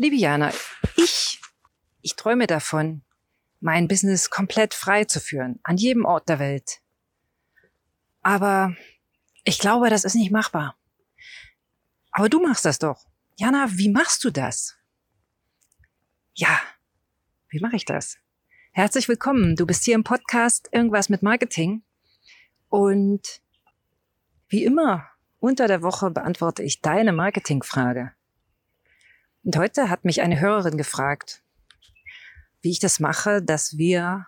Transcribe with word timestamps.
Liebe 0.00 0.14
Jana, 0.14 0.52
ich, 0.94 1.40
ich 2.02 2.14
träume 2.14 2.46
davon, 2.46 3.02
mein 3.58 3.88
Business 3.88 4.30
komplett 4.30 4.72
frei 4.72 5.04
zu 5.06 5.18
führen, 5.18 5.58
an 5.64 5.76
jedem 5.76 6.04
Ort 6.04 6.28
der 6.28 6.38
Welt. 6.38 6.82
Aber 8.22 8.76
ich 9.42 9.58
glaube, 9.58 9.90
das 9.90 10.04
ist 10.04 10.14
nicht 10.14 10.30
machbar. 10.30 10.78
Aber 12.12 12.28
du 12.28 12.40
machst 12.40 12.64
das 12.64 12.78
doch. 12.78 13.08
Jana, 13.38 13.66
wie 13.72 13.88
machst 13.88 14.22
du 14.22 14.30
das? 14.30 14.76
Ja, 16.32 16.60
wie 17.48 17.58
mache 17.58 17.74
ich 17.74 17.84
das? 17.84 18.18
Herzlich 18.70 19.08
willkommen. 19.08 19.56
Du 19.56 19.66
bist 19.66 19.82
hier 19.82 19.96
im 19.96 20.04
Podcast 20.04 20.68
Irgendwas 20.70 21.08
mit 21.08 21.24
Marketing. 21.24 21.82
Und 22.68 23.40
wie 24.48 24.62
immer, 24.64 25.08
unter 25.40 25.66
der 25.66 25.82
Woche 25.82 26.12
beantworte 26.12 26.62
ich 26.62 26.82
deine 26.82 27.12
Marketingfrage. 27.12 28.12
Und 29.48 29.56
heute 29.56 29.88
hat 29.88 30.04
mich 30.04 30.20
eine 30.20 30.40
Hörerin 30.40 30.76
gefragt, 30.76 31.42
wie 32.60 32.70
ich 32.70 32.80
das 32.80 33.00
mache, 33.00 33.40
dass 33.40 33.78
wir 33.78 34.26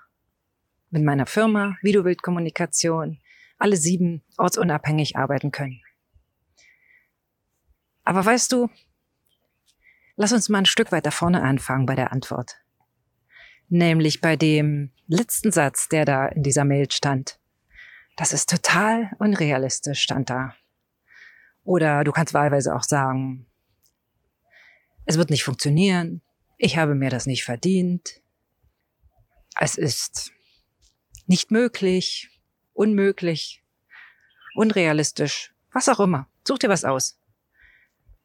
mit 0.89 1.05
meiner 1.05 1.27
Firma 1.27 1.77
Videobildkommunikation 1.83 3.21
alle 3.59 3.77
sieben 3.77 4.23
ortsunabhängig 4.39 5.17
arbeiten 5.17 5.53
können. 5.53 5.83
Aber 8.03 8.25
weißt 8.25 8.51
du, 8.51 8.71
lass 10.17 10.33
uns 10.33 10.49
mal 10.49 10.61
ein 10.61 10.65
Stück 10.65 10.91
weiter 10.91 11.11
vorne 11.11 11.43
anfangen 11.43 11.85
bei 11.85 11.97
der 11.97 12.13
Antwort. 12.13 12.57
Nämlich 13.69 14.23
bei 14.23 14.37
dem 14.37 14.91
letzten 15.07 15.53
Satz, 15.53 15.91
der 15.91 16.07
da 16.07 16.29
in 16.29 16.43
dieser 16.43 16.65
Mail 16.65 16.91
stand. 16.91 17.39
Das 18.17 18.33
ist 18.33 18.49
total 18.49 19.11
unrealistisch, 19.19 20.01
stand 20.01 20.31
da. 20.31 20.55
Oder 21.63 22.05
du 22.05 22.13
kannst 22.13 22.33
wahlweise 22.33 22.75
auch 22.75 22.85
sagen, 22.85 23.50
es 25.11 25.19
wird 25.19 25.31
nicht 25.31 25.43
funktionieren, 25.43 26.23
ich 26.57 26.77
habe 26.77 26.95
mir 26.95 27.11
das 27.11 27.27
nicht 27.27 27.45
verdient, 27.45 28.21
es 29.59 29.77
ist 29.77 30.31
nicht 31.27 31.51
möglich, 31.51 32.31
unmöglich, 32.75 33.65
unrealistisch, 34.55 35.53
was 35.73 35.89
auch 35.89 35.99
immer. 35.99 36.29
Such 36.47 36.59
dir 36.59 36.69
was 36.69 36.85
aus. 36.85 37.19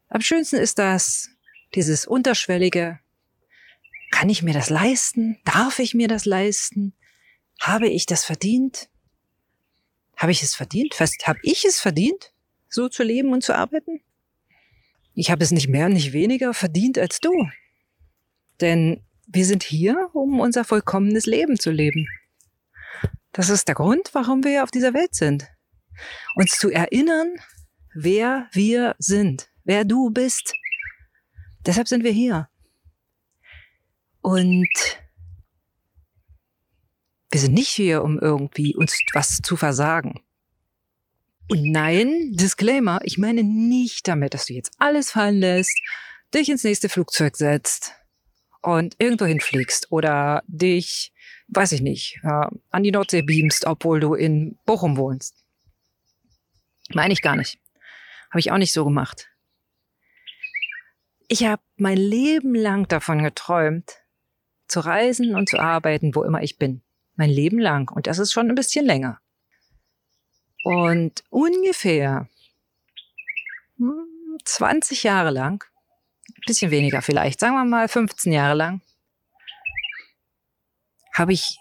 Am 0.10 0.22
schönsten 0.22 0.58
ist 0.58 0.78
das, 0.78 1.30
dieses 1.74 2.06
unterschwellige, 2.06 3.00
kann 4.12 4.30
ich 4.30 4.44
mir 4.44 4.54
das 4.54 4.70
leisten? 4.70 5.40
Darf 5.44 5.80
ich 5.80 5.96
mir 5.96 6.08
das 6.08 6.26
leisten? 6.26 6.94
Habe 7.60 7.90
ich 7.90 8.06
das 8.06 8.24
verdient? 8.24 8.90
Habe 10.16 10.32
ich 10.32 10.44
es 10.44 10.54
verdient? 10.54 10.94
Fast, 10.94 11.26
habe 11.28 11.40
ich 11.42 11.66
es 11.66 11.80
verdient, 11.80 12.32
so 12.70 12.90
zu 12.90 13.02
leben 13.02 13.34
und 13.34 13.44
zu 13.44 13.56
arbeiten? 13.56 14.02
Ich 15.16 15.32
habe 15.32 15.44
es 15.44 15.52
nicht 15.52 15.70
mehr, 15.70 15.88
nicht 15.88 16.12
weniger 16.12 16.54
verdient 16.54 17.00
als 17.00 17.22
du. 17.22 17.32
Denn 18.60 19.02
wir 19.28 19.46
sind 19.46 19.64
hier, 19.64 20.10
um 20.14 20.42
unser 20.42 20.66
vollkommenes 20.66 21.26
Leben 21.26 21.58
zu 21.58 21.72
leben. 21.72 22.08
Das 23.32 23.50
ist 23.50 23.68
der 23.68 23.76
Grund, 23.76 24.10
warum 24.14 24.44
wir 24.44 24.64
auf 24.64 24.72
dieser 24.72 24.94
Welt 24.94 25.16
sind. 25.16 25.48
Uns 26.36 26.58
zu 26.58 26.70
erinnern, 26.70 27.34
wer 27.94 28.50
wir 28.52 28.96
sind, 29.00 29.50
wer 29.64 29.86
du 29.86 30.10
bist. 30.10 30.54
Deshalb 31.66 31.88
sind 31.88 32.04
wir 32.04 32.12
hier. 32.12 32.50
Und 34.22 34.70
wir 37.32 37.40
sind 37.40 37.54
nicht 37.54 37.70
hier, 37.70 38.04
um 38.04 38.20
irgendwie 38.20 38.76
uns 38.76 39.00
was 39.14 39.40
zu 39.42 39.56
versagen. 39.56 40.22
Und 41.48 41.72
nein, 41.72 42.32
Disclaimer, 42.32 43.00
ich 43.04 43.18
meine 43.18 43.44
nicht 43.44 44.08
damit, 44.08 44.34
dass 44.34 44.48
du 44.48 44.54
jetzt 44.54 44.72
alles 44.80 45.12
fallen 45.12 45.40
lässt, 45.40 45.78
dich 46.34 46.50
ins 46.50 46.64
nächste 46.64 46.90
Flugzeug 46.90 47.38
setzt 47.38 47.94
und 48.62 48.96
irgendwo 48.98 49.26
hinfliegst 49.26 49.92
oder 49.92 50.44
dich, 50.48 51.14
weiß 51.50 51.74
ich 51.74 51.82
nicht, 51.82 52.20
äh, 52.24 52.48
an 52.72 52.84
die 52.84 52.92
Nordsee 52.92 53.22
beamst, 53.22 53.66
obwohl 53.66 54.00
du 54.00 54.16
in 54.16 54.58
Bochum 54.66 54.98
wohnst. 54.98 55.46
Meine 56.94 57.14
ich 57.14 57.22
gar 57.22 57.36
nicht. 57.36 57.60
Habe 58.32 58.40
ich 58.40 58.52
auch 58.52 58.58
nicht 58.58 58.74
so 58.74 58.84
gemacht. 58.84 59.30
Ich 61.28 61.44
habe 61.46 61.62
mein 61.78 61.98
Leben 61.98 62.56
lang 62.56 62.88
davon 62.88 63.24
geträumt, 63.24 63.94
zu 64.68 64.80
reisen 64.80 65.36
und 65.36 65.48
zu 65.50 65.60
arbeiten, 65.60 66.16
wo 66.16 66.24
immer 66.24 66.42
ich 66.42 66.58
bin. 66.58 66.82
Mein 67.16 67.30
Leben 67.30 67.60
lang. 67.60 67.92
Und 67.92 68.08
das 68.08 68.20
ist 68.20 68.34
schon 68.34 68.50
ein 68.50 68.56
bisschen 68.56 68.86
länger. 68.86 69.20
Und 70.66 71.24
ungefähr 71.30 72.28
20 74.46 74.98
hm, 74.98 75.08
Jahre 75.08 75.30
lang, 75.30 75.64
bisschen 76.48 76.72
weniger 76.72 77.04
vielleicht, 77.04 77.40
sagen 77.40 77.54
wir 77.54 77.64
mal 77.66 77.88
15 77.88 78.34
Jahre 78.34 78.56
lang, 78.56 78.82
habe 81.14 81.34
ich 81.34 81.60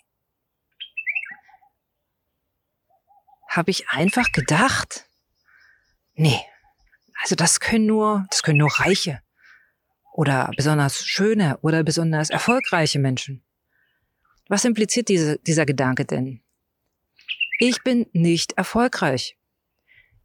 habe 3.47 3.71
ich 3.71 3.91
einfach 3.91 4.33
gedacht, 4.33 5.07
nee, 6.15 6.41
also 7.21 7.35
das 7.35 7.61
können 7.61 7.85
nur, 7.85 8.27
das 8.31 8.43
können 8.43 8.59
nur 8.59 8.73
Reiche 8.73 9.21
oder 10.15 10.51
besonders 10.57 11.05
schöne 11.05 11.59
oder 11.59 11.85
besonders 11.85 12.31
erfolgreiche 12.31 12.99
Menschen. 12.99 13.45
Was 14.49 14.65
impliziert 14.65 15.11
diese, 15.11 15.39
dieser 15.41 15.67
Gedanke 15.67 16.07
denn? 16.07 16.44
Ich 17.59 17.83
bin 17.83 18.07
nicht 18.13 18.53
erfolgreich. 18.53 19.37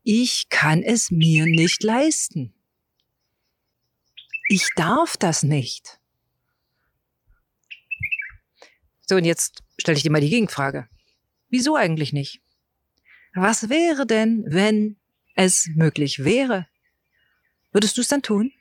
Ich 0.04 0.50
kann 0.50 0.82
es 0.82 1.12
mir 1.12 1.46
nicht 1.46 1.84
leisten. 1.84 2.54
Ich 4.50 4.68
darf 4.76 5.16
das 5.18 5.44
nicht. 5.44 6.00
So, 9.06 9.16
und 9.16 9.26
jetzt 9.26 9.64
stelle 9.80 9.98
ich 9.98 10.04
dir 10.04 10.12
mal 10.12 10.22
die 10.22 10.30
Gegenfrage. 10.30 10.88
Wieso 11.50 11.76
eigentlich 11.76 12.14
nicht? 12.14 12.42
Was 13.34 13.70
wäre 13.70 14.08
denn, 14.08 14.44
wenn 14.48 14.98
es 15.36 15.70
möglich 15.76 16.24
wäre? 16.24 16.68
Würdest 17.72 17.98
du 17.98 18.02
es 18.02 18.08
dann 18.08 18.24
tun? 18.24 18.52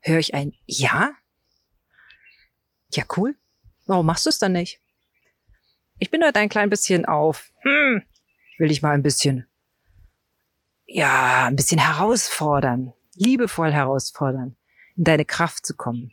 Höre 0.00 0.18
ich 0.18 0.34
ein 0.34 0.52
Ja? 0.66 1.16
Ja, 2.92 3.04
cool. 3.16 3.36
Warum 3.86 4.06
machst 4.06 4.26
du 4.26 4.30
es 4.30 4.38
dann 4.38 4.52
nicht? 4.52 4.80
Ich 5.98 6.10
bin 6.10 6.24
heute 6.24 6.40
ein 6.40 6.48
klein 6.48 6.70
bisschen 6.70 7.04
auf, 7.04 7.52
hm, 7.62 8.02
will 8.58 8.70
ich 8.70 8.82
mal 8.82 8.92
ein 8.92 9.02
bisschen, 9.02 9.46
ja, 10.86 11.46
ein 11.46 11.56
bisschen 11.56 11.78
herausfordern, 11.78 12.92
liebevoll 13.14 13.72
herausfordern, 13.72 14.56
in 14.96 15.04
deine 15.04 15.24
Kraft 15.24 15.64
zu 15.64 15.74
kommen. 15.74 16.12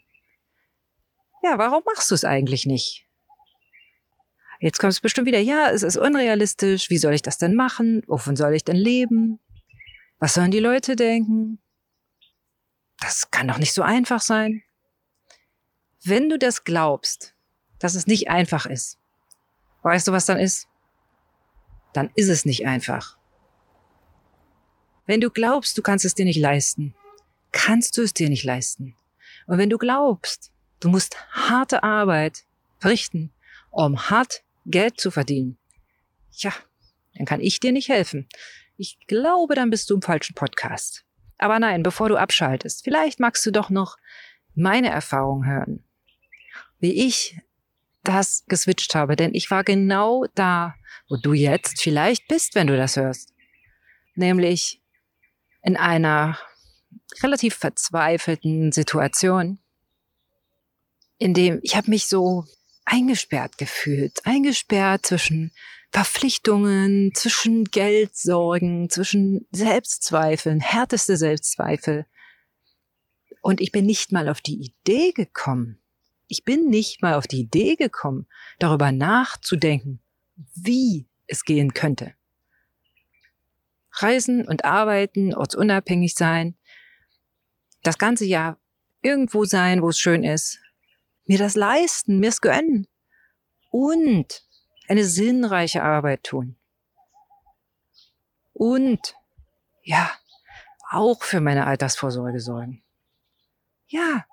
Ja, 1.43 1.57
warum 1.57 1.81
machst 1.85 2.11
du 2.11 2.15
es 2.15 2.23
eigentlich 2.23 2.65
nicht? 2.65 3.07
Jetzt 4.59 4.77
kommt 4.77 4.93
es 4.93 4.99
bestimmt 4.99 5.25
wieder, 5.25 5.39
ja, 5.39 5.71
es 5.71 5.81
ist 5.81 5.97
unrealistisch, 5.97 6.91
wie 6.91 6.99
soll 6.99 7.15
ich 7.15 7.23
das 7.23 7.39
denn 7.39 7.55
machen? 7.55 8.03
Wovon 8.05 8.35
soll 8.35 8.53
ich 8.53 8.63
denn 8.63 8.75
leben? 8.75 9.39
Was 10.19 10.35
sollen 10.35 10.51
die 10.51 10.59
Leute 10.59 10.95
denken? 10.95 11.59
Das 12.99 13.31
kann 13.31 13.47
doch 13.47 13.57
nicht 13.57 13.73
so 13.73 13.81
einfach 13.81 14.21
sein. 14.21 14.61
Wenn 16.03 16.29
du 16.29 16.37
das 16.37 16.63
glaubst, 16.63 17.33
dass 17.79 17.95
es 17.95 18.05
nicht 18.05 18.29
einfach 18.29 18.67
ist, 18.67 19.00
Weißt 19.81 20.07
du, 20.07 20.11
was 20.11 20.25
dann 20.25 20.39
ist? 20.39 20.67
Dann 21.93 22.09
ist 22.15 22.29
es 22.29 22.45
nicht 22.45 22.65
einfach. 22.65 23.17
Wenn 25.05 25.21
du 25.21 25.29
glaubst, 25.29 25.77
du 25.77 25.81
kannst 25.81 26.05
es 26.05 26.15
dir 26.15 26.25
nicht 26.25 26.39
leisten, 26.39 26.95
kannst 27.51 27.97
du 27.97 28.03
es 28.03 28.13
dir 28.13 28.29
nicht 28.29 28.43
leisten. 28.43 28.95
Und 29.47 29.57
wenn 29.57 29.69
du 29.69 29.77
glaubst, 29.77 30.51
du 30.79 30.89
musst 30.89 31.17
harte 31.31 31.83
Arbeit 31.83 32.45
verrichten, 32.79 33.31
um 33.71 34.09
hart 34.09 34.43
Geld 34.65 34.99
zu 34.99 35.11
verdienen, 35.11 35.57
ja, 36.31 36.53
dann 37.15 37.25
kann 37.25 37.41
ich 37.41 37.59
dir 37.59 37.71
nicht 37.71 37.89
helfen. 37.89 38.27
Ich 38.77 38.97
glaube, 39.07 39.55
dann 39.55 39.69
bist 39.69 39.89
du 39.89 39.95
im 39.95 40.01
falschen 40.01 40.33
Podcast. 40.33 41.03
Aber 41.37 41.59
nein, 41.59 41.83
bevor 41.83 42.07
du 42.07 42.17
abschaltest, 42.17 42.83
vielleicht 42.83 43.19
magst 43.19 43.45
du 43.45 43.51
doch 43.51 43.69
noch 43.69 43.97
meine 44.55 44.89
Erfahrung 44.89 45.45
hören. 45.45 45.83
Wie 46.79 46.93
ich 46.93 47.39
das 48.03 48.43
geswitcht 48.47 48.95
habe, 48.95 49.15
denn 49.15 49.33
ich 49.33 49.51
war 49.51 49.63
genau 49.63 50.25
da, 50.35 50.75
wo 51.09 51.17
du 51.17 51.33
jetzt 51.33 51.81
vielleicht 51.81 52.27
bist, 52.27 52.55
wenn 52.55 52.67
du 52.67 52.77
das 52.77 52.95
hörst. 52.95 53.33
Nämlich 54.15 54.81
in 55.61 55.77
einer 55.77 56.37
relativ 57.21 57.55
verzweifelten 57.55 58.71
Situation, 58.71 59.59
in 61.17 61.33
dem 61.33 61.59
ich 61.63 61.75
habe 61.75 61.89
mich 61.89 62.07
so 62.07 62.45
eingesperrt 62.85 63.57
gefühlt, 63.57 64.25
eingesperrt 64.25 65.05
zwischen 65.05 65.51
Verpflichtungen, 65.91 67.13
zwischen 67.13 67.65
Geldsorgen, 67.65 68.89
zwischen 68.89 69.45
Selbstzweifeln, 69.51 70.61
härteste 70.61 71.17
Selbstzweifel. 71.17 72.05
Und 73.41 73.59
ich 73.59 73.71
bin 73.71 73.85
nicht 73.85 74.11
mal 74.11 74.29
auf 74.29 74.39
die 74.41 74.61
Idee 74.61 75.11
gekommen, 75.11 75.80
ich 76.31 76.45
bin 76.45 76.69
nicht 76.69 77.01
mal 77.01 77.15
auf 77.15 77.27
die 77.27 77.41
Idee 77.41 77.75
gekommen, 77.75 78.25
darüber 78.57 78.93
nachzudenken, 78.93 79.99
wie 80.55 81.05
es 81.27 81.43
gehen 81.43 81.73
könnte. 81.73 82.15
Reisen 83.91 84.47
und 84.47 84.63
arbeiten, 84.63 85.35
ortsunabhängig 85.35 86.15
sein, 86.15 86.55
das 87.83 87.97
ganze 87.97 88.23
Jahr 88.23 88.57
irgendwo 89.01 89.43
sein, 89.43 89.81
wo 89.81 89.89
es 89.89 89.99
schön 89.99 90.23
ist, 90.23 90.61
mir 91.25 91.37
das 91.37 91.55
leisten, 91.55 92.19
mir 92.19 92.29
es 92.29 92.39
gönnen 92.39 92.87
und 93.69 94.45
eine 94.87 95.03
sinnreiche 95.03 95.83
Arbeit 95.83 96.23
tun. 96.23 96.55
Und 98.53 99.15
ja, 99.83 100.09
auch 100.89 101.23
für 101.23 101.41
meine 101.41 101.67
Altersvorsorge 101.67 102.39
sorgen. 102.39 102.81
Ja, 103.87 104.25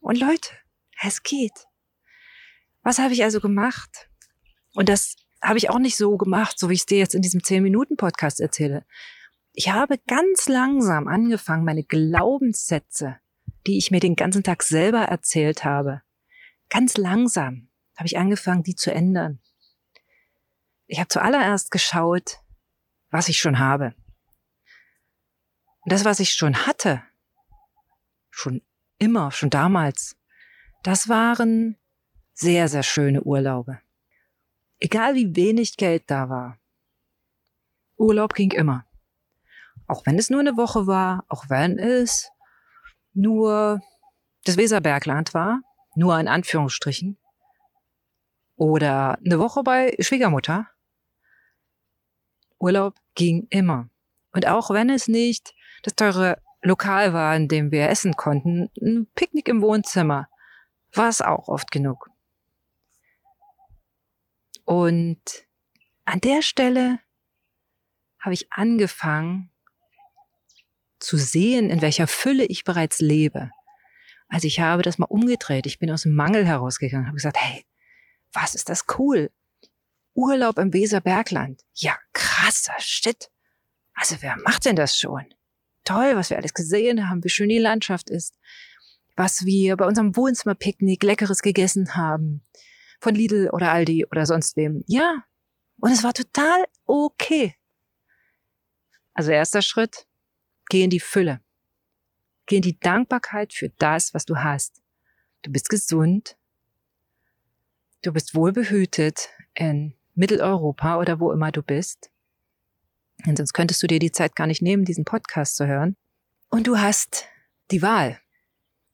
und 0.00 0.18
Leute, 0.18 0.50
es 1.02 1.22
geht. 1.22 1.66
Was 2.82 2.98
habe 2.98 3.12
ich 3.12 3.24
also 3.24 3.40
gemacht? 3.40 4.08
Und 4.74 4.88
das 4.88 5.16
habe 5.42 5.58
ich 5.58 5.70
auch 5.70 5.78
nicht 5.78 5.96
so 5.96 6.16
gemacht, 6.16 6.58
so 6.58 6.68
wie 6.68 6.74
ich 6.74 6.80
es 6.80 6.86
dir 6.86 6.98
jetzt 6.98 7.14
in 7.14 7.22
diesem 7.22 7.40
10-Minuten-Podcast 7.40 8.40
erzähle. 8.40 8.84
Ich 9.52 9.70
habe 9.70 9.98
ganz 10.06 10.48
langsam 10.48 11.08
angefangen, 11.08 11.64
meine 11.64 11.84
Glaubenssätze, 11.84 13.18
die 13.66 13.78
ich 13.78 13.90
mir 13.90 14.00
den 14.00 14.16
ganzen 14.16 14.42
Tag 14.42 14.62
selber 14.62 15.02
erzählt 15.02 15.64
habe, 15.64 16.02
ganz 16.68 16.96
langsam 16.96 17.68
habe 17.96 18.06
ich 18.06 18.18
angefangen, 18.18 18.62
die 18.62 18.74
zu 18.74 18.92
ändern. 18.92 19.40
Ich 20.86 20.98
habe 20.98 21.08
zuallererst 21.08 21.70
geschaut, 21.70 22.40
was 23.10 23.28
ich 23.28 23.38
schon 23.38 23.58
habe. 23.58 23.94
Und 25.80 25.92
das, 25.92 26.04
was 26.04 26.20
ich 26.20 26.32
schon 26.34 26.66
hatte, 26.66 27.02
schon 28.30 28.62
immer, 28.98 29.32
schon 29.32 29.50
damals, 29.50 30.16
das 30.86 31.08
waren 31.08 31.76
sehr, 32.32 32.68
sehr 32.68 32.84
schöne 32.84 33.22
Urlaube. 33.22 33.80
Egal 34.78 35.16
wie 35.16 35.34
wenig 35.34 35.76
Geld 35.76 36.04
da 36.06 36.28
war. 36.28 36.58
Urlaub 37.96 38.34
ging 38.34 38.52
immer. 38.52 38.86
Auch 39.88 40.06
wenn 40.06 40.16
es 40.16 40.30
nur 40.30 40.38
eine 40.38 40.56
Woche 40.56 40.86
war, 40.86 41.24
auch 41.28 41.48
wenn 41.48 41.76
es 41.80 42.30
nur 43.14 43.80
das 44.44 44.56
Weserbergland 44.56 45.34
war, 45.34 45.60
nur 45.96 46.20
in 46.20 46.28
Anführungsstrichen, 46.28 47.18
oder 48.54 49.18
eine 49.24 49.40
Woche 49.40 49.64
bei 49.64 49.96
Schwiegermutter. 49.98 50.68
Urlaub 52.60 52.94
ging 53.16 53.48
immer. 53.50 53.90
Und 54.32 54.46
auch 54.46 54.70
wenn 54.70 54.90
es 54.90 55.08
nicht 55.08 55.52
das 55.82 55.96
teure 55.96 56.40
Lokal 56.62 57.12
war, 57.12 57.34
in 57.34 57.48
dem 57.48 57.72
wir 57.72 57.88
essen 57.88 58.14
konnten, 58.14 58.70
ein 58.80 59.08
Picknick 59.16 59.48
im 59.48 59.62
Wohnzimmer, 59.62 60.28
war 60.92 61.08
es 61.08 61.20
auch 61.20 61.48
oft 61.48 61.70
genug. 61.70 62.10
Und 64.64 65.46
an 66.04 66.20
der 66.20 66.42
Stelle 66.42 67.00
habe 68.18 68.34
ich 68.34 68.52
angefangen 68.52 69.50
zu 70.98 71.16
sehen, 71.16 71.70
in 71.70 71.82
welcher 71.82 72.06
Fülle 72.06 72.44
ich 72.44 72.64
bereits 72.64 73.00
lebe. 73.00 73.50
Also 74.28 74.46
ich 74.46 74.60
habe 74.60 74.82
das 74.82 74.98
mal 74.98 75.06
umgedreht. 75.06 75.66
Ich 75.66 75.78
bin 75.78 75.90
aus 75.90 76.02
dem 76.02 76.14
Mangel 76.14 76.44
herausgegangen, 76.46 77.06
habe 77.06 77.16
gesagt, 77.16 77.36
hey, 77.38 77.64
was 78.32 78.54
ist 78.54 78.68
das 78.68 78.84
cool? 78.98 79.30
Urlaub 80.14 80.58
im 80.58 80.72
Weserbergland. 80.72 81.62
Ja, 81.74 81.96
krasser 82.12 82.74
Shit. 82.78 83.30
Also 83.94 84.16
wer 84.20 84.36
macht 84.38 84.64
denn 84.64 84.76
das 84.76 84.98
schon? 84.98 85.26
Toll, 85.84 86.16
was 86.16 86.30
wir 86.30 86.36
alles 86.36 86.54
gesehen 86.54 87.08
haben, 87.08 87.22
wie 87.22 87.28
schön 87.28 87.48
die 87.48 87.58
Landschaft 87.58 88.10
ist, 88.10 88.36
was 89.16 89.44
wir 89.44 89.76
bei 89.76 89.86
unserem 89.86 90.14
Wohnzimmerpicknick 90.16 91.02
leckeres 91.02 91.42
gegessen 91.42 91.96
haben, 91.96 92.42
von 93.00 93.14
Lidl 93.14 93.50
oder 93.52 93.72
Aldi 93.72 94.06
oder 94.06 94.26
sonst 94.26 94.56
wem. 94.56 94.84
Ja, 94.86 95.24
und 95.80 95.90
es 95.90 96.04
war 96.04 96.14
total 96.14 96.64
okay. 96.84 97.54
Also 99.14 99.30
erster 99.30 99.62
Schritt, 99.62 100.06
geh 100.68 100.82
in 100.82 100.90
die 100.90 101.00
Fülle. 101.00 101.40
Geh 102.46 102.56
in 102.56 102.62
die 102.62 102.78
Dankbarkeit 102.78 103.52
für 103.52 103.70
das, 103.70 104.14
was 104.14 104.24
du 104.24 104.36
hast. 104.36 104.82
Du 105.42 105.50
bist 105.50 105.68
gesund. 105.68 106.36
Du 108.02 108.12
bist 108.12 108.34
wohlbehütet 108.34 109.30
in 109.54 109.94
Mitteleuropa 110.14 110.98
oder 110.98 111.18
wo 111.18 111.32
immer 111.32 111.50
du 111.50 111.62
bist. 111.62 112.10
Und 113.26 113.36
sonst 113.38 113.54
könntest 113.54 113.82
du 113.82 113.86
dir 113.86 113.98
die 113.98 114.12
Zeit 114.12 114.36
gar 114.36 114.46
nicht 114.46 114.62
nehmen, 114.62 114.84
diesen 114.84 115.04
Podcast 115.04 115.56
zu 115.56 115.66
hören. 115.66 115.96
Und 116.48 116.66
du 116.66 116.78
hast 116.78 117.26
die 117.70 117.82
Wahl. 117.82 118.20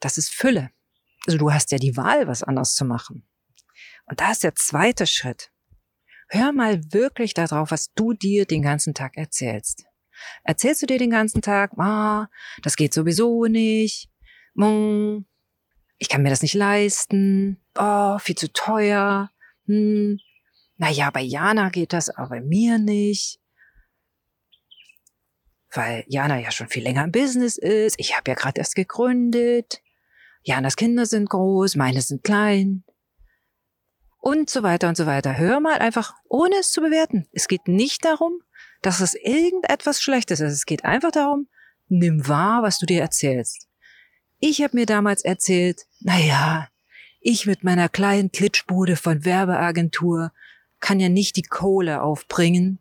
Das 0.02 0.18
ist 0.18 0.34
Fülle. 0.34 0.70
Also 1.26 1.38
du 1.38 1.52
hast 1.52 1.70
ja 1.70 1.78
die 1.78 1.96
Wahl, 1.96 2.26
was 2.26 2.42
anders 2.42 2.74
zu 2.74 2.84
machen. 2.84 3.26
Und 4.06 4.20
da 4.20 4.32
ist 4.32 4.42
der 4.42 4.54
zweite 4.56 5.06
Schritt. 5.06 5.52
Hör 6.28 6.52
mal 6.52 6.80
wirklich 6.92 7.34
darauf, 7.34 7.70
was 7.70 7.92
du 7.94 8.12
dir 8.12 8.44
den 8.44 8.62
ganzen 8.62 8.94
Tag 8.94 9.16
erzählst. 9.16 9.84
Erzählst 10.44 10.82
du 10.82 10.86
dir 10.86 10.98
den 10.98 11.10
ganzen 11.10 11.40
Tag, 11.40 11.72
ah, 11.78 12.28
das 12.62 12.76
geht 12.76 12.94
sowieso 12.94 13.44
nicht, 13.44 14.10
hm, 14.56 15.26
ich 15.98 16.08
kann 16.08 16.22
mir 16.22 16.30
das 16.30 16.42
nicht 16.42 16.54
leisten, 16.54 17.62
oh, 17.76 18.18
viel 18.18 18.34
zu 18.34 18.52
teuer, 18.52 19.30
hm, 19.66 20.18
naja, 20.76 21.10
bei 21.10 21.20
Jana 21.22 21.68
geht 21.68 21.92
das, 21.92 22.08
aber 22.08 22.30
bei 22.30 22.40
mir 22.40 22.78
nicht. 22.78 23.40
Weil 25.70 26.04
Jana 26.08 26.38
ja 26.38 26.50
schon 26.50 26.68
viel 26.68 26.82
länger 26.82 27.04
im 27.04 27.12
Business 27.12 27.56
ist, 27.56 27.98
ich 27.98 28.16
habe 28.16 28.30
ja 28.30 28.34
gerade 28.34 28.58
erst 28.58 28.74
gegründet, 28.74 29.81
Janas 30.44 30.76
Kinder 30.76 31.06
sind 31.06 31.30
groß, 31.30 31.76
meine 31.76 32.00
sind 32.02 32.24
klein 32.24 32.84
und 34.20 34.50
so 34.50 34.62
weiter 34.62 34.88
und 34.88 34.96
so 34.96 35.06
weiter. 35.06 35.36
Hör 35.36 35.60
mal 35.60 35.78
einfach, 35.78 36.14
ohne 36.28 36.56
es 36.60 36.70
zu 36.70 36.80
bewerten. 36.80 37.26
Es 37.32 37.48
geht 37.48 37.68
nicht 37.68 38.04
darum, 38.04 38.32
dass 38.80 39.00
es 39.00 39.14
irgendetwas 39.14 40.00
Schlechtes 40.00 40.40
ist. 40.40 40.52
Es 40.52 40.66
geht 40.66 40.84
einfach 40.84 41.10
darum, 41.10 41.48
nimm 41.88 42.26
wahr, 42.26 42.62
was 42.62 42.78
du 42.78 42.86
dir 42.86 43.00
erzählst. 43.00 43.68
Ich 44.40 44.62
habe 44.62 44.76
mir 44.76 44.86
damals 44.86 45.24
erzählt, 45.24 45.86
naja, 46.00 46.68
ich 47.20 47.46
mit 47.46 47.62
meiner 47.62 47.88
kleinen 47.88 48.32
Klitschbude 48.32 48.96
von 48.96 49.24
Werbeagentur 49.24 50.32
kann 50.80 50.98
ja 50.98 51.08
nicht 51.08 51.36
die 51.36 51.42
Kohle 51.42 52.02
aufbringen, 52.02 52.80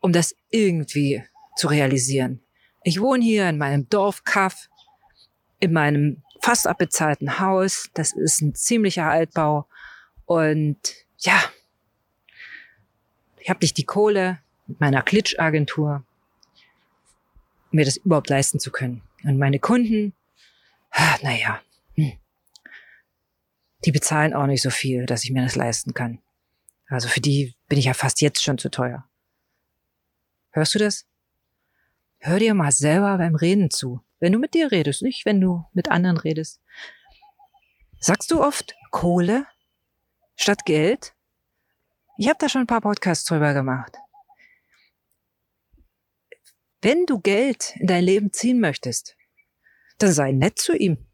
um 0.00 0.12
das 0.12 0.34
irgendwie 0.50 1.24
zu 1.56 1.68
realisieren. 1.68 2.40
Ich 2.84 3.00
wohne 3.00 3.24
hier 3.24 3.48
in 3.48 3.56
meinem 3.58 3.88
Dorfkaff, 3.88 4.68
in 5.58 5.72
meinem 5.72 6.22
fast 6.40 6.66
abbezahlten 6.66 7.38
Haus. 7.38 7.90
Das 7.94 8.12
ist 8.12 8.40
ein 8.40 8.54
ziemlicher 8.54 9.06
Altbau. 9.06 9.66
Und 10.26 10.78
ja, 11.18 11.42
ich 13.38 13.50
habe 13.50 13.60
nicht 13.62 13.76
die 13.76 13.84
Kohle 13.84 14.38
mit 14.66 14.80
meiner 14.80 15.02
Klitschagentur, 15.02 16.04
mir 17.70 17.84
das 17.84 17.96
überhaupt 17.96 18.28
leisten 18.28 18.60
zu 18.60 18.70
können. 18.70 19.02
Und 19.24 19.38
meine 19.38 19.58
Kunden, 19.58 20.14
naja, 21.22 21.60
hm, 21.94 22.12
die 23.84 23.92
bezahlen 23.92 24.34
auch 24.34 24.46
nicht 24.46 24.62
so 24.62 24.70
viel, 24.70 25.06
dass 25.06 25.24
ich 25.24 25.30
mir 25.30 25.42
das 25.42 25.56
leisten 25.56 25.94
kann. 25.94 26.20
Also 26.88 27.08
für 27.08 27.20
die 27.20 27.54
bin 27.68 27.78
ich 27.78 27.84
ja 27.86 27.94
fast 27.94 28.20
jetzt 28.20 28.42
schon 28.42 28.58
zu 28.58 28.70
teuer. 28.70 29.08
Hörst 30.50 30.74
du 30.74 30.78
das? 30.78 31.06
Hör 32.18 32.38
dir 32.38 32.54
mal 32.54 32.72
selber 32.72 33.16
beim 33.18 33.34
Reden 33.34 33.70
zu. 33.70 34.02
Wenn 34.20 34.32
du 34.32 34.38
mit 34.38 34.54
dir 34.54 34.70
redest, 34.70 35.02
nicht 35.02 35.26
wenn 35.26 35.40
du 35.40 35.64
mit 35.72 35.90
anderen 35.90 36.18
redest. 36.18 36.60
Sagst 37.98 38.30
du 38.30 38.42
oft 38.42 38.74
Kohle? 38.90 39.46
statt 40.40 40.64
Geld? 40.64 41.14
Ich 42.16 42.28
habe 42.28 42.38
da 42.38 42.48
schon 42.48 42.62
ein 42.62 42.66
paar 42.66 42.80
Podcasts 42.80 43.26
drüber 43.26 43.52
gemacht. 43.54 43.96
Wenn 46.82 47.04
du 47.04 47.20
Geld 47.20 47.74
in 47.76 47.86
dein 47.86 48.04
Leben 48.04 48.32
ziehen 48.32 48.58
möchtest, 48.58 49.16
dann 49.98 50.12
sei 50.12 50.32
nett 50.32 50.58
zu 50.58 50.74
ihm. 50.74 51.06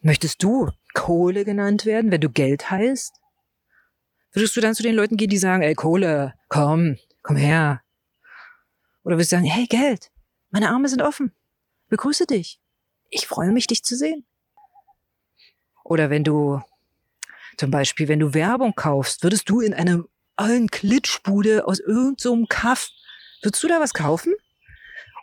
Möchtest 0.00 0.42
du 0.42 0.70
Kohle 0.94 1.44
genannt 1.44 1.84
werden, 1.84 2.10
wenn 2.10 2.22
du 2.22 2.30
Geld 2.30 2.70
heißt? 2.70 3.14
Würdest 4.32 4.56
du 4.56 4.60
dann 4.60 4.74
zu 4.74 4.82
den 4.82 4.94
Leuten 4.94 5.16
gehen, 5.16 5.28
die 5.28 5.38
sagen, 5.38 5.62
ey 5.62 5.74
Kohle, 5.74 6.34
komm, 6.48 6.96
komm 7.22 7.36
her? 7.36 7.82
Oder 9.02 9.16
würdest 9.16 9.32
du 9.32 9.36
sagen, 9.36 9.46
hey 9.46 9.66
Geld, 9.66 10.10
meine 10.50 10.70
Arme 10.70 10.88
sind 10.88 11.02
offen, 11.02 11.34
begrüße 11.90 12.26
dich, 12.26 12.60
ich 13.10 13.26
freue 13.26 13.52
mich, 13.52 13.66
dich 13.66 13.84
zu 13.84 13.96
sehen. 13.96 14.24
Oder 15.84 16.08
wenn 16.08 16.24
du 16.24 16.62
zum 17.58 17.70
Beispiel, 17.70 18.08
wenn 18.08 18.20
du 18.20 18.32
Werbung 18.32 18.74
kaufst, 18.74 19.22
würdest 19.22 19.50
du 19.50 19.60
in 19.60 19.74
einer 19.74 20.04
allen 20.36 20.70
Klitschbude 20.70 21.66
aus 21.66 21.80
irgendeinem 21.80 22.16
so 22.16 22.46
Kaff, 22.48 22.88
würdest 23.42 23.62
du 23.62 23.68
da 23.68 23.80
was 23.80 23.92
kaufen? 23.92 24.32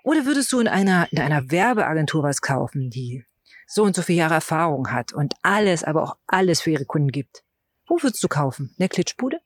Oder 0.03 0.25
würdest 0.25 0.51
du 0.51 0.59
in 0.59 0.67
einer, 0.67 1.11
in 1.11 1.19
einer 1.19 1.49
Werbeagentur 1.49 2.23
was 2.23 2.41
kaufen, 2.41 2.89
die 2.89 3.25
so 3.65 3.83
und 3.83 3.95
so 3.95 4.01
viele 4.01 4.19
Jahre 4.19 4.35
Erfahrung 4.35 4.91
hat 4.91 5.11
und 5.13 5.33
alles, 5.41 5.83
aber 5.83 6.03
auch 6.03 6.17
alles 6.27 6.61
für 6.61 6.71
ihre 6.71 6.85
Kunden 6.85 7.11
gibt? 7.11 7.43
Wo 7.87 8.01
würdest 8.01 8.23
du 8.23 8.27
kaufen? 8.27 8.69
In 8.71 8.79
der 8.79 8.89
Klitschbude? 8.89 9.41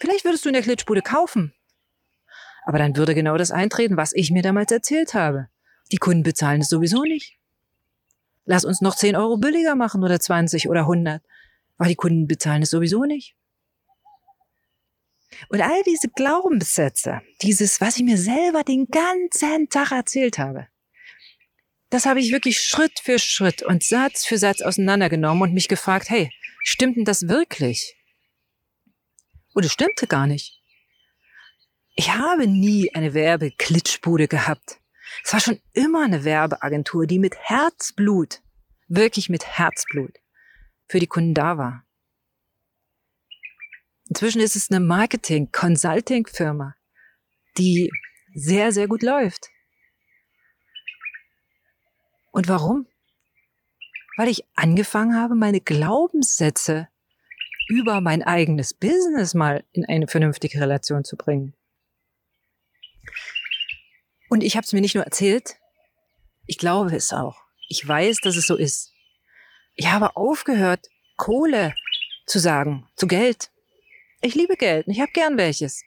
Vielleicht 0.00 0.24
würdest 0.24 0.44
du 0.44 0.48
in 0.48 0.54
der 0.54 0.62
Klitschbude 0.62 1.02
kaufen. 1.02 1.54
Aber 2.64 2.78
dann 2.78 2.96
würde 2.96 3.14
genau 3.14 3.36
das 3.36 3.52
eintreten, 3.52 3.96
was 3.96 4.12
ich 4.12 4.30
mir 4.30 4.42
damals 4.42 4.72
erzählt 4.72 5.14
habe. 5.14 5.48
Die 5.92 5.96
Kunden 5.96 6.22
bezahlen 6.22 6.62
es 6.62 6.68
sowieso 6.68 7.02
nicht. 7.02 7.38
Lass 8.44 8.64
uns 8.64 8.80
noch 8.80 8.94
10 8.94 9.16
Euro 9.16 9.36
billiger 9.36 9.74
machen 9.74 10.02
oder 10.04 10.20
20 10.20 10.68
oder 10.68 10.80
100, 10.82 11.22
weil 11.78 11.88
die 11.88 11.96
Kunden 11.96 12.26
bezahlen 12.26 12.62
es 12.62 12.70
sowieso 12.70 13.04
nicht. 13.04 13.36
Und 15.48 15.60
all 15.60 15.82
diese 15.84 16.08
Glaubenssätze, 16.08 17.20
dieses, 17.42 17.80
was 17.80 17.96
ich 17.96 18.04
mir 18.04 18.16
selber 18.16 18.62
den 18.62 18.86
ganzen 18.86 19.68
Tag 19.68 19.90
erzählt 19.90 20.38
habe, 20.38 20.68
das 21.90 22.06
habe 22.06 22.20
ich 22.20 22.32
wirklich 22.32 22.60
Schritt 22.60 22.98
für 23.00 23.18
Schritt 23.18 23.62
und 23.62 23.84
Satz 23.84 24.24
für 24.24 24.38
Satz 24.38 24.60
auseinandergenommen 24.60 25.42
und 25.42 25.54
mich 25.54 25.68
gefragt, 25.68 26.10
hey, 26.10 26.30
stimmt 26.62 26.96
denn 26.96 27.04
das 27.04 27.28
wirklich? 27.28 27.96
Oder 29.54 29.68
stimmte 29.68 30.06
gar 30.06 30.26
nicht. 30.26 30.60
Ich 31.94 32.12
habe 32.12 32.46
nie 32.46 32.94
eine 32.94 33.14
Werbeklitschbude 33.14 34.28
gehabt. 34.28 34.80
Es 35.24 35.32
war 35.32 35.40
schon 35.40 35.60
immer 35.72 36.04
eine 36.04 36.24
Werbeagentur, 36.24 37.06
die 37.06 37.18
mit 37.18 37.36
Herzblut, 37.36 38.42
wirklich 38.88 39.28
mit 39.28 39.46
Herzblut, 39.46 40.18
für 40.88 40.98
die 40.98 41.06
Kunden 41.06 41.34
da 41.34 41.58
war. 41.58 41.84
Inzwischen 44.08 44.40
ist 44.40 44.54
es 44.56 44.70
eine 44.70 44.80
Marketing-Consulting-Firma, 44.80 46.76
die 47.58 47.90
sehr, 48.34 48.70
sehr 48.72 48.86
gut 48.86 49.02
läuft. 49.02 49.50
Und 52.30 52.48
warum? 52.48 52.86
Weil 54.16 54.28
ich 54.28 54.44
angefangen 54.54 55.16
habe, 55.16 55.34
meine 55.34 55.60
Glaubenssätze 55.60 56.88
über 57.68 58.00
mein 58.00 58.22
eigenes 58.22 58.74
Business 58.74 59.34
mal 59.34 59.64
in 59.72 59.84
eine 59.84 60.06
vernünftige 60.06 60.60
Relation 60.60 61.02
zu 61.02 61.16
bringen. 61.16 61.55
Und 64.28 64.42
ich 64.42 64.56
habe 64.56 64.64
es 64.64 64.72
mir 64.72 64.80
nicht 64.80 64.94
nur 64.94 65.04
erzählt, 65.04 65.56
ich 66.46 66.58
glaube 66.58 66.94
es 66.94 67.12
auch. 67.12 67.36
Ich 67.68 67.86
weiß, 67.86 68.18
dass 68.22 68.36
es 68.36 68.46
so 68.46 68.56
ist. 68.56 68.92
Ich 69.74 69.88
habe 69.88 70.16
aufgehört, 70.16 70.86
Kohle 71.16 71.74
zu 72.26 72.38
sagen, 72.38 72.88
zu 72.96 73.06
Geld. 73.06 73.50
Ich 74.20 74.34
liebe 74.34 74.56
Geld 74.56 74.86
und 74.86 74.92
ich 74.92 75.00
habe 75.00 75.12
gern 75.12 75.36
welches. 75.36 75.82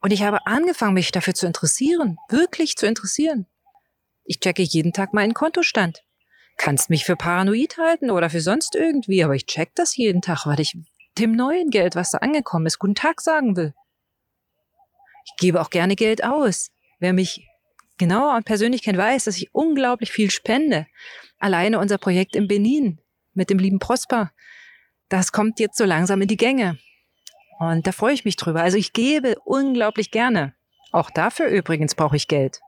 Und 0.00 0.12
ich 0.12 0.22
habe 0.22 0.46
angefangen, 0.46 0.94
mich 0.94 1.12
dafür 1.12 1.34
zu 1.34 1.46
interessieren, 1.46 2.18
wirklich 2.28 2.76
zu 2.76 2.86
interessieren. 2.86 3.46
Ich 4.24 4.40
checke 4.40 4.62
jeden 4.62 4.92
Tag 4.92 5.12
meinen 5.12 5.34
Kontostand. 5.34 6.04
Kannst 6.56 6.90
mich 6.90 7.04
für 7.04 7.16
paranoid 7.16 7.78
halten 7.78 8.10
oder 8.10 8.30
für 8.30 8.40
sonst 8.40 8.74
irgendwie, 8.74 9.24
aber 9.24 9.34
ich 9.34 9.46
check 9.46 9.74
das 9.74 9.96
jeden 9.96 10.20
Tag, 10.20 10.46
weil 10.46 10.60
ich 10.60 10.76
dem 11.18 11.32
neuen 11.32 11.70
Geld, 11.70 11.94
was 11.94 12.10
da 12.10 12.18
angekommen 12.18 12.66
ist, 12.66 12.78
guten 12.78 12.94
Tag 12.94 13.20
sagen 13.20 13.56
will. 13.56 13.74
Ich 15.24 15.36
gebe 15.36 15.60
auch 15.60 15.70
gerne 15.70 15.96
Geld 15.96 16.24
aus. 16.24 16.70
Wer 17.02 17.12
mich 17.12 17.48
genauer 17.98 18.36
und 18.36 18.44
persönlich 18.44 18.84
kennt, 18.84 18.96
weiß, 18.96 19.24
dass 19.24 19.36
ich 19.36 19.52
unglaublich 19.52 20.12
viel 20.12 20.30
spende. 20.30 20.86
Alleine 21.40 21.80
unser 21.80 21.98
Projekt 21.98 22.36
in 22.36 22.46
Benin 22.46 23.00
mit 23.34 23.50
dem 23.50 23.58
lieben 23.58 23.80
Prosper, 23.80 24.30
das 25.08 25.32
kommt 25.32 25.58
jetzt 25.58 25.76
so 25.76 25.84
langsam 25.84 26.22
in 26.22 26.28
die 26.28 26.36
Gänge. 26.36 26.78
Und 27.58 27.88
da 27.88 27.90
freue 27.90 28.14
ich 28.14 28.24
mich 28.24 28.36
drüber. 28.36 28.62
Also 28.62 28.76
ich 28.76 28.92
gebe 28.92 29.34
unglaublich 29.44 30.12
gerne. 30.12 30.54
Auch 30.92 31.10
dafür 31.10 31.48
übrigens 31.48 31.96
brauche 31.96 32.14
ich 32.14 32.28
Geld. 32.28 32.60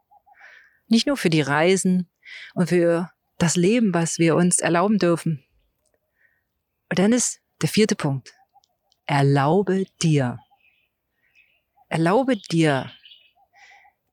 Nicht 0.88 1.06
nur 1.06 1.16
für 1.16 1.30
die 1.30 1.40
Reisen 1.40 2.10
und 2.54 2.70
für 2.70 3.12
das 3.38 3.54
Leben, 3.54 3.94
was 3.94 4.18
wir 4.18 4.34
uns 4.34 4.58
erlauben 4.58 4.98
dürfen. 4.98 5.44
Und 6.90 6.98
dann 6.98 7.12
ist 7.12 7.40
der 7.62 7.68
vierte 7.68 7.94
Punkt. 7.94 8.34
Erlaube 9.06 9.84
dir. 10.02 10.40
Erlaube 11.88 12.36
dir, 12.36 12.90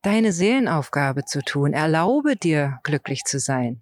deine 0.01 0.31
Seelenaufgabe 0.31 1.25
zu 1.25 1.41
tun. 1.41 1.73
Erlaube 1.73 2.35
dir, 2.35 2.79
glücklich 2.83 3.23
zu 3.23 3.39
sein. 3.39 3.81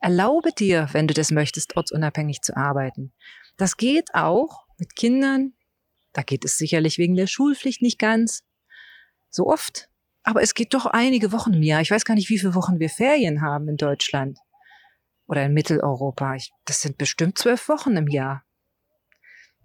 Erlaube 0.00 0.52
dir, 0.52 0.88
wenn 0.92 1.06
du 1.06 1.14
das 1.14 1.30
möchtest, 1.30 1.76
ortsunabhängig 1.76 2.42
zu 2.42 2.56
arbeiten. 2.56 3.12
Das 3.56 3.76
geht 3.76 4.14
auch 4.14 4.66
mit 4.78 4.96
Kindern, 4.96 5.54
da 6.12 6.22
geht 6.22 6.44
es 6.44 6.58
sicherlich 6.58 6.98
wegen 6.98 7.14
der 7.14 7.26
Schulpflicht 7.26 7.82
nicht 7.82 7.98
ganz 7.98 8.44
so 9.30 9.46
oft. 9.46 9.88
Aber 10.24 10.42
es 10.42 10.54
geht 10.54 10.74
doch 10.74 10.86
einige 10.86 11.32
Wochen 11.32 11.54
im 11.54 11.62
Jahr. 11.62 11.80
Ich 11.80 11.90
weiß 11.90 12.04
gar 12.04 12.14
nicht, 12.14 12.28
wie 12.28 12.38
viele 12.38 12.54
Wochen 12.54 12.78
wir 12.78 12.90
Ferien 12.90 13.42
haben 13.42 13.68
in 13.68 13.76
Deutschland 13.76 14.38
oder 15.26 15.44
in 15.44 15.52
Mitteleuropa. 15.52 16.36
Ich, 16.36 16.52
das 16.64 16.80
sind 16.80 16.98
bestimmt 16.98 17.38
zwölf 17.38 17.68
Wochen 17.68 17.96
im 17.96 18.08
Jahr. 18.08 18.44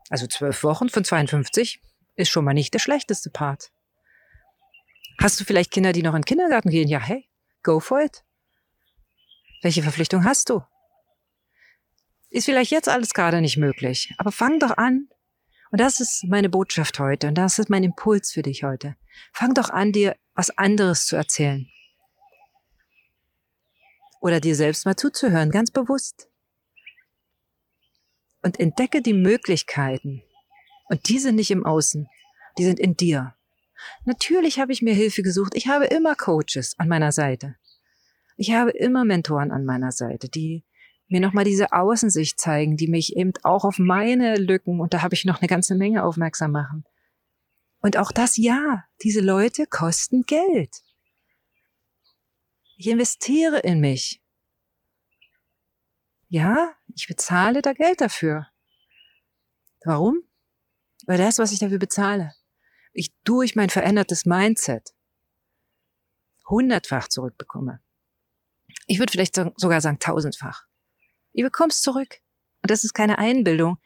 Also 0.09 0.25
zwölf 0.25 0.63
Wochen 0.63 0.89
von 0.89 1.03
52 1.03 1.81
ist 2.15 2.29
schon 2.29 2.45
mal 2.45 2.53
nicht 2.53 2.73
der 2.73 2.79
schlechteste 2.79 3.29
Part. 3.29 3.71
Hast 5.19 5.39
du 5.39 5.45
vielleicht 5.45 5.71
Kinder, 5.71 5.93
die 5.93 6.03
noch 6.03 6.13
in 6.13 6.21
den 6.21 6.25
Kindergarten 6.25 6.69
gehen? 6.69 6.87
Ja, 6.87 6.99
hey, 6.99 7.27
go 7.63 7.79
for 7.79 8.01
it. 8.01 8.23
Welche 9.61 9.81
Verpflichtung 9.81 10.23
hast 10.23 10.49
du? 10.49 10.61
Ist 12.29 12.45
vielleicht 12.45 12.71
jetzt 12.71 12.89
alles 12.89 13.13
gerade 13.13 13.41
nicht 13.41 13.57
möglich, 13.57 14.13
aber 14.17 14.31
fang 14.31 14.59
doch 14.59 14.77
an, 14.77 15.07
und 15.71 15.81
das 15.81 15.99
ist 15.99 16.23
meine 16.23 16.49
Botschaft 16.49 16.99
heute 16.99 17.27
und 17.27 17.35
das 17.35 17.59
ist 17.59 17.69
mein 17.69 17.83
Impuls 17.83 18.31
für 18.31 18.41
dich 18.41 18.63
heute. 18.63 18.95
Fang 19.33 19.53
doch 19.53 19.69
an, 19.69 19.91
dir 19.91 20.15
was 20.33 20.57
anderes 20.57 21.05
zu 21.07 21.15
erzählen. 21.15 21.67
Oder 24.21 24.39
dir 24.39 24.55
selbst 24.55 24.85
mal 24.85 24.95
zuzuhören, 24.95 25.51
ganz 25.51 25.71
bewusst. 25.71 26.29
Und 28.41 28.59
entdecke 28.59 29.01
die 29.01 29.13
Möglichkeiten. 29.13 30.23
Und 30.89 31.09
die 31.09 31.19
sind 31.19 31.35
nicht 31.35 31.51
im 31.51 31.65
Außen, 31.65 32.07
die 32.57 32.63
sind 32.63 32.79
in 32.79 32.95
dir. 32.95 33.35
Natürlich 34.05 34.59
habe 34.59 34.71
ich 34.71 34.81
mir 34.81 34.93
Hilfe 34.93 35.23
gesucht. 35.23 35.53
Ich 35.55 35.67
habe 35.67 35.85
immer 35.85 36.15
Coaches 36.15 36.75
an 36.77 36.87
meiner 36.87 37.11
Seite. 37.11 37.55
Ich 38.37 38.51
habe 38.51 38.71
immer 38.71 39.03
Mentoren 39.05 39.51
an 39.51 39.65
meiner 39.65 39.91
Seite, 39.91 40.29
die 40.29 40.63
mir 41.07 41.21
nochmal 41.21 41.45
diese 41.45 41.71
Außensicht 41.71 42.39
zeigen, 42.39 42.77
die 42.77 42.87
mich 42.87 43.15
eben 43.15 43.31
auch 43.43 43.63
auf 43.63 43.79
meine 43.79 44.35
Lücken, 44.35 44.79
und 44.79 44.93
da 44.93 45.01
habe 45.01 45.15
ich 45.15 45.25
noch 45.25 45.39
eine 45.41 45.47
ganze 45.47 45.75
Menge 45.75 46.03
aufmerksam 46.03 46.51
machen. 46.51 46.85
Und 47.79 47.97
auch 47.97 48.11
das, 48.11 48.37
ja, 48.37 48.83
diese 49.01 49.21
Leute 49.21 49.65
kosten 49.67 50.23
Geld. 50.23 50.81
Ich 52.77 52.87
investiere 52.87 53.59
in 53.59 53.79
mich. 53.79 54.21
Ja, 56.29 56.73
ich 56.93 57.07
bezahle 57.07 57.61
da 57.61 57.73
Geld 57.73 58.01
dafür. 58.01 58.47
Warum? 59.85 60.21
Weil 61.05 61.17
das, 61.17 61.39
was 61.39 61.51
ich 61.51 61.59
dafür 61.59 61.79
bezahle, 61.79 62.33
ich 62.93 63.11
durch 63.23 63.55
mein 63.55 63.69
verändertes 63.69 64.25
Mindset 64.25 64.93
hundertfach 66.49 67.07
zurückbekomme. 67.07 67.81
Ich 68.87 68.99
würde 68.99 69.11
vielleicht 69.11 69.35
sogar 69.35 69.81
sagen 69.81 69.99
tausendfach. 69.99 70.65
Ihr 71.33 71.45
bekommst 71.45 71.83
zurück. 71.83 72.19
Und 72.63 72.71
das 72.71 72.83
ist 72.83 72.93
keine 72.93 73.17
Einbildung. 73.17 73.77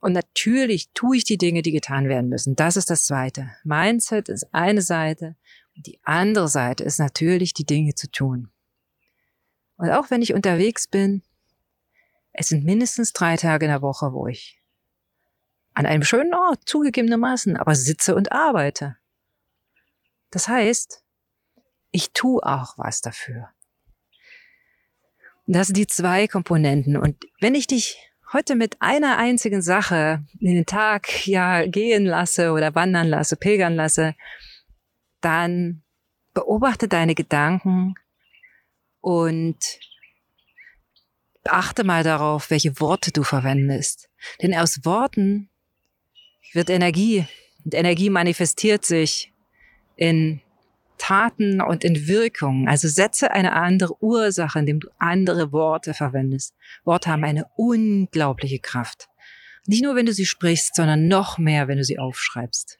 Und 0.00 0.12
natürlich 0.12 0.90
tue 0.94 1.16
ich 1.16 1.24
die 1.24 1.38
Dinge, 1.38 1.62
die 1.62 1.72
getan 1.72 2.08
werden 2.08 2.28
müssen. 2.28 2.56
Das 2.56 2.76
ist 2.76 2.90
das 2.90 3.04
Zweite. 3.04 3.50
Mindset 3.64 4.28
ist 4.28 4.46
eine 4.52 4.82
Seite. 4.82 5.36
Und 5.76 5.86
die 5.86 6.00
andere 6.02 6.48
Seite 6.48 6.84
ist 6.84 6.98
natürlich, 6.98 7.52
die 7.52 7.64
Dinge 7.64 7.94
zu 7.94 8.10
tun. 8.10 8.50
Und 9.76 9.90
auch 9.90 10.10
wenn 10.10 10.22
ich 10.22 10.34
unterwegs 10.34 10.88
bin, 10.88 11.22
es 12.32 12.48
sind 12.48 12.64
mindestens 12.64 13.12
drei 13.12 13.36
Tage 13.36 13.66
in 13.66 13.70
der 13.70 13.82
Woche, 13.82 14.12
wo 14.12 14.26
ich 14.26 14.60
an 15.78 15.86
einem 15.86 16.02
schönen 16.02 16.34
Ort, 16.34 16.68
zugegebenermaßen, 16.68 17.56
aber 17.56 17.76
sitze 17.76 18.16
und 18.16 18.32
arbeite. 18.32 18.96
Das 20.32 20.48
heißt, 20.48 21.04
ich 21.92 22.10
tue 22.12 22.44
auch 22.44 22.76
was 22.78 23.00
dafür. 23.00 23.50
Das 25.46 25.68
sind 25.68 25.76
die 25.76 25.86
zwei 25.86 26.26
Komponenten. 26.26 26.96
Und 26.96 27.24
wenn 27.40 27.54
ich 27.54 27.68
dich 27.68 27.96
heute 28.32 28.56
mit 28.56 28.82
einer 28.82 29.18
einzigen 29.18 29.62
Sache 29.62 30.24
in 30.40 30.56
den 30.56 30.66
Tag 30.66 31.28
ja 31.28 31.64
gehen 31.64 32.06
lasse 32.06 32.50
oder 32.50 32.74
wandern 32.74 33.06
lasse, 33.06 33.36
pilgern 33.36 33.76
lasse, 33.76 34.16
dann 35.20 35.84
beobachte 36.34 36.88
deine 36.88 37.14
Gedanken 37.14 37.94
und 39.00 39.58
achte 41.44 41.84
mal 41.84 42.02
darauf, 42.02 42.50
welche 42.50 42.80
Worte 42.80 43.12
du 43.12 43.22
verwendest. 43.22 44.10
Denn 44.42 44.56
aus 44.56 44.84
Worten 44.84 45.48
wird 46.52 46.70
Energie 46.70 47.26
und 47.64 47.74
Energie 47.74 48.10
manifestiert 48.10 48.84
sich 48.84 49.32
in 49.96 50.40
Taten 50.98 51.60
und 51.60 51.84
in 51.84 52.08
Wirkungen. 52.08 52.68
Also 52.68 52.88
setze 52.88 53.30
eine 53.30 53.52
andere 53.52 54.02
Ursache, 54.02 54.58
indem 54.58 54.80
du 54.80 54.88
andere 54.98 55.52
Worte 55.52 55.94
verwendest. 55.94 56.54
Worte 56.84 57.10
haben 57.10 57.24
eine 57.24 57.46
unglaubliche 57.56 58.58
Kraft. 58.58 59.08
Nicht 59.66 59.82
nur, 59.82 59.94
wenn 59.94 60.06
du 60.06 60.12
sie 60.12 60.26
sprichst, 60.26 60.74
sondern 60.74 61.08
noch 61.08 61.38
mehr, 61.38 61.68
wenn 61.68 61.78
du 61.78 61.84
sie 61.84 61.98
aufschreibst. 61.98 62.78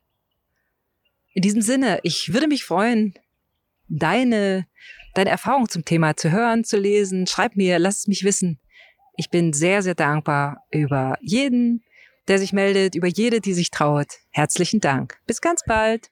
In 1.34 1.42
diesem 1.42 1.62
Sinne, 1.62 2.00
ich 2.02 2.32
würde 2.32 2.48
mich 2.48 2.64
freuen, 2.64 3.14
deine, 3.88 4.66
deine 5.14 5.30
Erfahrung 5.30 5.68
zum 5.68 5.84
Thema 5.84 6.16
zu 6.16 6.32
hören, 6.32 6.64
zu 6.64 6.76
lesen. 6.78 7.26
Schreib 7.26 7.56
mir, 7.56 7.78
lass 7.78 8.00
es 8.00 8.06
mich 8.08 8.24
wissen. 8.24 8.58
Ich 9.16 9.30
bin 9.30 9.52
sehr, 9.52 9.82
sehr 9.82 9.94
dankbar 9.94 10.64
über 10.70 11.18
jeden, 11.20 11.84
der 12.28 12.38
sich 12.38 12.52
meldet, 12.52 12.94
über 12.94 13.08
jede, 13.08 13.40
die 13.40 13.54
sich 13.54 13.70
traut. 13.70 14.08
Herzlichen 14.30 14.80
Dank. 14.80 15.18
Bis 15.26 15.40
ganz 15.40 15.62
bald. 15.66 16.10